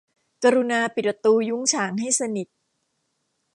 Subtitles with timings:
[0.43, 2.47] กรุณาปิดประตูยุ้งฉางให้สนิท